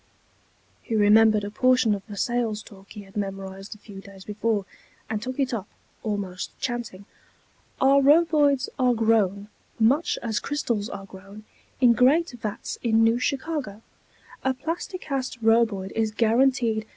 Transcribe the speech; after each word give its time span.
_He 0.81 0.95
remembered 0.95 1.43
a 1.43 1.51
portion 1.51 1.93
of 1.93 2.01
a 2.09 2.17
sales 2.17 2.63
talk 2.63 2.89
he 2.93 3.01
had 3.03 3.15
memorized 3.15 3.75
a 3.75 3.77
few 3.77 4.01
days 4.01 4.25
before, 4.25 4.65
and 5.11 5.21
took 5.21 5.39
it 5.39 5.53
up, 5.53 5.67
almost 6.01 6.57
chanting:"... 6.59 7.05
our 7.89 8.01
Roboids 8.01 8.67
are 8.79 8.95
grown, 8.95 9.47
much 9.79 10.17
as 10.23 10.39
crystals 10.39 10.89
are 10.89 11.05
grown, 11.05 11.43
in 11.79 11.93
great 11.93 12.31
vats 12.31 12.79
in 12.81 13.03
New 13.03 13.19
Chicago. 13.19 13.83
A 14.43 14.55
Plasti 14.55 14.99
Cast 14.99 15.39
Roboid 15.43 15.91
is 15.91 16.09
guaranteed...." 16.09 16.87